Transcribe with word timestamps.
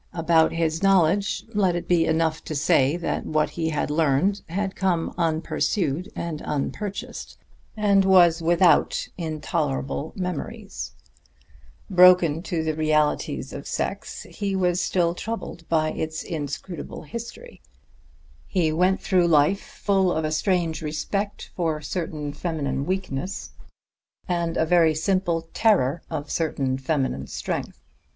About 0.13 0.51
his 0.51 0.81
knowledge, 0.81 1.45
let 1.53 1.75
it 1.75 1.87
be 1.87 2.07
enough 2.07 2.43
to 2.45 2.55
say 2.55 2.97
that 2.97 3.23
what 3.27 3.51
he 3.51 3.69
had 3.69 3.91
learned 3.91 4.41
had 4.49 4.75
come 4.75 5.13
unpursued 5.15 6.09
and 6.15 6.41
unpurchased, 6.43 7.37
and 7.77 8.03
was 8.03 8.41
without 8.41 9.07
intolerable 9.15 10.11
memories; 10.15 10.93
broken 11.87 12.41
to 12.41 12.63
the 12.63 12.73
realities 12.73 13.53
of 13.53 13.67
sex, 13.67 14.23
he 14.23 14.55
was 14.55 14.81
still 14.81 15.13
troubled 15.13 15.69
by 15.69 15.91
its 15.91 16.23
inscrutable 16.23 17.03
history; 17.03 17.61
he 18.47 18.71
went 18.71 18.99
through 19.01 19.27
life 19.27 19.61
full 19.61 20.11
of 20.11 20.25
a 20.25 20.31
strange 20.31 20.81
respect 20.81 21.51
for 21.55 21.79
certain 21.79 22.33
feminine 22.33 22.87
weakness 22.87 23.51
and 24.27 24.57
a 24.57 24.65
very 24.65 24.95
simple 24.95 25.47
terror 25.53 26.01
of 26.09 26.31
certain 26.31 26.75
feminine 26.75 27.27
strength. 27.27 27.83